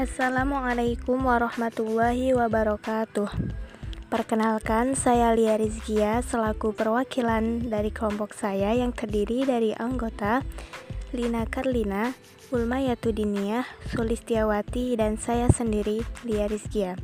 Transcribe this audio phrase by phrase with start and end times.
[0.00, 3.28] Assalamualaikum warahmatullahi wabarakatuh.
[4.08, 10.40] Perkenalkan, saya Lia Rizkia selaku perwakilan dari kelompok saya yang terdiri dari anggota
[11.12, 12.16] Lina Karlina,
[12.48, 16.96] Ulma Yatudiniah, Sulistiawati, dan saya sendiri, Lia Rizkia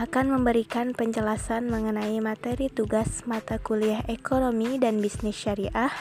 [0.00, 5.92] akan memberikan penjelasan mengenai materi tugas mata kuliah ekonomi dan bisnis syariah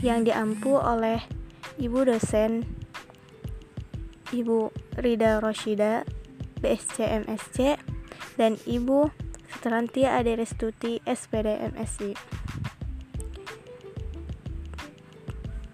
[0.00, 1.20] yang diampu oleh
[1.76, 2.81] Ibu dosen
[4.32, 6.08] Ibu Rida Roshida
[6.58, 7.76] BSC MSC
[8.40, 9.12] dan Ibu
[9.44, 12.16] Fitrantia Ade Restuti SPD MSI.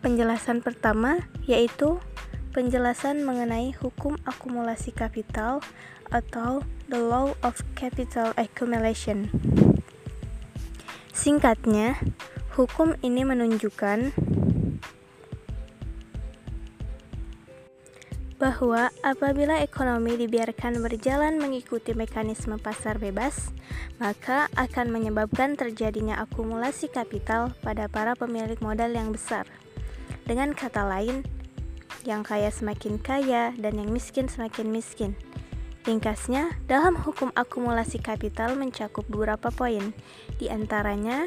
[0.03, 2.03] Penjelasan pertama yaitu
[2.51, 5.63] penjelasan mengenai hukum akumulasi kapital
[6.11, 9.31] atau the law of capital accumulation.
[11.13, 11.99] Singkatnya,
[12.57, 14.15] hukum ini menunjukkan
[18.39, 23.51] bahwa apabila ekonomi dibiarkan berjalan mengikuti mekanisme pasar bebas,
[23.99, 29.43] maka akan menyebabkan terjadinya akumulasi kapital pada para pemilik modal yang besar.
[30.23, 31.27] Dengan kata lain,
[32.07, 35.13] yang kaya semakin kaya dan yang miskin semakin miskin.
[35.83, 39.91] Ringkasnya, dalam hukum akumulasi kapital mencakup beberapa poin,
[40.39, 41.27] di antaranya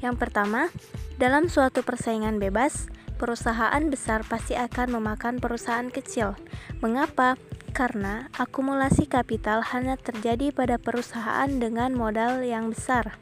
[0.00, 0.72] yang pertama,
[1.20, 2.88] dalam suatu persaingan bebas,
[3.20, 6.40] perusahaan besar pasti akan memakan perusahaan kecil.
[6.80, 7.36] Mengapa?
[7.76, 13.20] Karena akumulasi kapital hanya terjadi pada perusahaan dengan modal yang besar.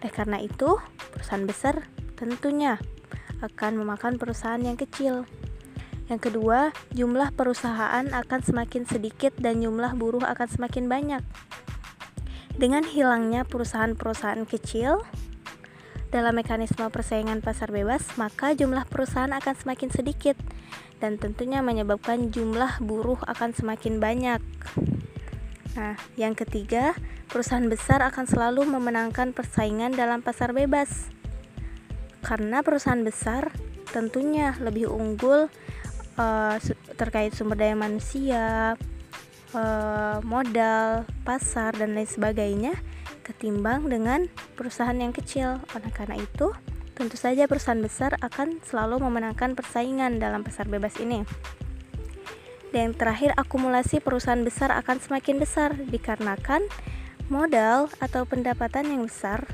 [0.00, 0.80] Oleh karena itu,
[1.12, 1.84] perusahaan besar
[2.16, 2.80] tentunya
[3.44, 5.28] akan memakan perusahaan yang kecil.
[6.08, 11.22] Yang kedua, jumlah perusahaan akan semakin sedikit dan jumlah buruh akan semakin banyak.
[12.56, 15.04] Dengan hilangnya perusahaan-perusahaan kecil,
[16.08, 20.36] dalam mekanisme persaingan pasar bebas, maka jumlah perusahaan akan semakin sedikit
[20.98, 24.40] dan tentunya menyebabkan jumlah buruh akan semakin banyak.
[25.76, 26.96] Nah, yang ketiga,
[27.28, 31.12] perusahaan besar akan selalu memenangkan persaingan dalam pasar bebas.
[32.24, 33.52] Karena perusahaan besar
[33.92, 35.46] tentunya lebih unggul
[36.18, 36.56] uh,
[36.98, 38.74] terkait sumber daya manusia,
[39.54, 42.74] uh, modal, pasar dan lain sebagainya
[43.28, 44.24] ketimbang dengan
[44.56, 45.60] perusahaan yang kecil.
[45.76, 46.56] Oleh karena itu,
[46.96, 51.22] tentu saja perusahaan besar akan selalu memenangkan persaingan dalam pasar bebas ini.
[52.72, 56.64] Dan yang terakhir, akumulasi perusahaan besar akan semakin besar dikarenakan
[57.28, 59.44] modal atau pendapatan yang besar,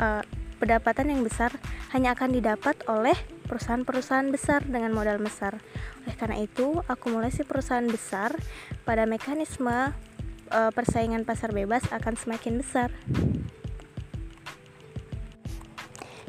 [0.00, 0.24] uh,
[0.60, 1.52] pendapatan yang besar
[1.92, 3.16] hanya akan didapat oleh
[3.48, 5.60] perusahaan-perusahaan besar dengan modal besar.
[6.04, 8.32] Oleh karena itu, akumulasi perusahaan besar
[8.88, 9.92] pada mekanisme
[10.52, 12.92] uh, persaingan pasar bebas akan semakin besar.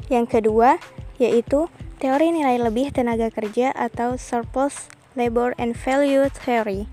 [0.08, 0.80] Yang kedua,
[1.20, 1.68] yaitu
[2.02, 6.90] teori nilai lebih tenaga kerja atau surplus labor and value theory.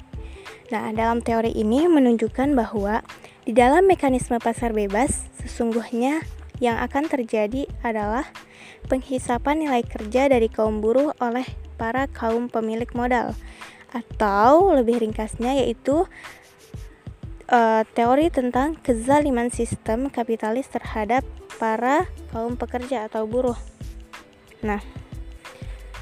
[0.72, 3.04] Nah, dalam teori ini menunjukkan bahwa
[3.44, 6.24] di dalam mekanisme pasar bebas, sesungguhnya
[6.64, 8.30] yang akan terjadi adalah
[8.88, 11.44] penghisapan nilai kerja dari kaum buruh oleh
[11.76, 13.34] para kaum pemilik modal,
[13.92, 16.08] atau lebih ringkasnya yaitu
[17.52, 21.28] uh, teori tentang kezaliman sistem kapitalis terhadap
[21.60, 23.60] para kaum pekerja atau buruh.
[24.64, 24.82] Nah,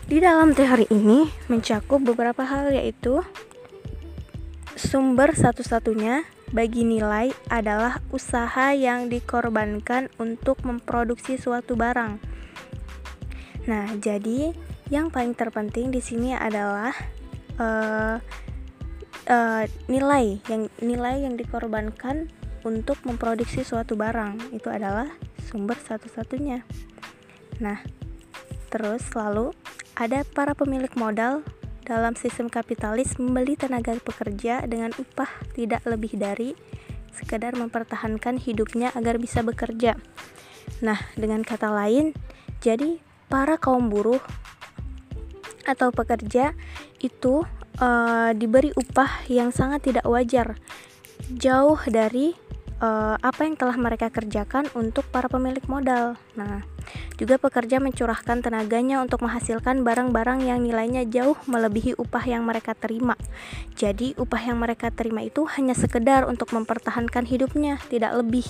[0.05, 3.19] di dalam teori ini mencakup beberapa hal yaitu
[4.79, 12.17] sumber satu-satunya bagi nilai adalah usaha yang dikorbankan untuk memproduksi suatu barang.
[13.69, 14.55] Nah, jadi
[14.89, 16.95] yang paling terpenting di sini adalah
[17.61, 18.17] uh,
[19.29, 22.27] uh, nilai yang nilai yang dikorbankan
[22.65, 25.07] untuk memproduksi suatu barang itu adalah
[25.47, 26.65] sumber satu-satunya.
[27.63, 27.79] Nah,
[28.67, 29.55] terus lalu
[29.95, 31.45] ada para pemilik modal
[31.87, 36.53] dalam sistem kapitalis membeli tenaga pekerja dengan upah tidak lebih dari
[37.15, 39.97] sekedar mempertahankan hidupnya agar bisa bekerja.
[40.85, 42.13] Nah, dengan kata lain,
[42.61, 43.01] jadi
[43.31, 44.21] para kaum buruh
[45.65, 46.53] atau pekerja
[47.01, 47.45] itu
[47.79, 50.59] uh, diberi upah yang sangat tidak wajar,
[51.31, 52.35] jauh dari
[52.83, 56.15] uh, apa yang telah mereka kerjakan untuk para pemilik modal.
[56.35, 56.63] Nah,
[57.19, 63.13] juga pekerja mencurahkan tenaganya untuk menghasilkan barang-barang yang nilainya jauh melebihi upah yang mereka terima.
[63.75, 68.47] Jadi, upah yang mereka terima itu hanya sekedar untuk mempertahankan hidupnya, tidak lebih.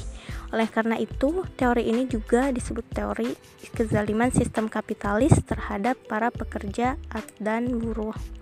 [0.54, 3.34] Oleh karena itu, teori ini juga disebut teori
[3.76, 6.98] kezaliman sistem kapitalis terhadap para pekerja
[7.42, 8.38] dan buruh.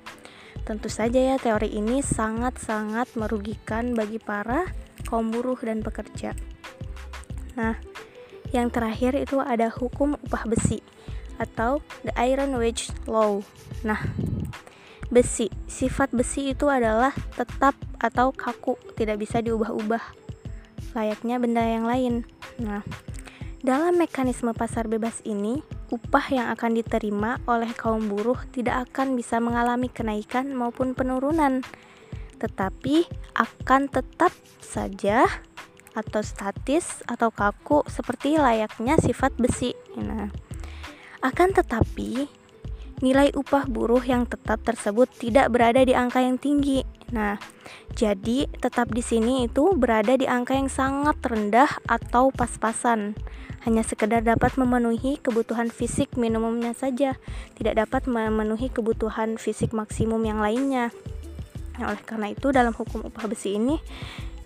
[0.68, 4.68] Tentu saja ya teori ini sangat-sangat merugikan bagi para
[5.08, 6.36] kaum buruh dan pekerja.
[7.56, 7.80] Nah,
[8.52, 10.84] yang terakhir itu ada hukum upah besi
[11.40, 13.40] atau the iron wage law.
[13.88, 14.12] Nah,
[15.08, 15.48] besi.
[15.72, 20.04] Sifat besi itu adalah tetap atau kaku, tidak bisa diubah-ubah.
[20.92, 22.28] Layaknya benda yang lain.
[22.60, 22.84] Nah,
[23.68, 25.60] dalam mekanisme pasar bebas ini,
[25.92, 31.60] upah yang akan diterima oleh kaum buruh tidak akan bisa mengalami kenaikan maupun penurunan,
[32.40, 33.04] tetapi
[33.36, 34.32] akan tetap
[34.64, 35.28] saja
[35.92, 39.76] atau statis atau kaku seperti layaknya sifat besi.
[40.00, 40.32] Nah,
[41.20, 42.24] akan tetapi
[43.00, 46.82] nilai upah buruh yang tetap tersebut tidak berada di angka yang tinggi.
[47.14, 47.38] Nah,
[47.94, 53.16] jadi tetap di sini itu berada di angka yang sangat rendah atau pas-pasan.
[53.64, 57.20] Hanya sekedar dapat memenuhi kebutuhan fisik minimumnya saja,
[57.60, 60.90] tidak dapat memenuhi kebutuhan fisik maksimum yang lainnya.
[61.78, 63.78] Nah, oleh karena itu dalam hukum upah besi ini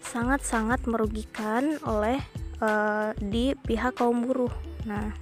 [0.02, 2.20] sangat-sangat merugikan oleh
[2.60, 4.52] uh, di pihak kaum buruh.
[4.90, 5.14] Nah,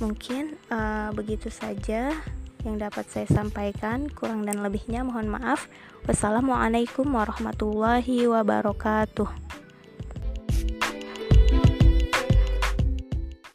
[0.00, 2.16] mungkin uh, begitu saja
[2.64, 4.08] yang dapat saya sampaikan.
[4.10, 5.68] Kurang dan lebihnya mohon maaf.
[6.08, 9.59] Wassalamualaikum warahmatullahi wabarakatuh.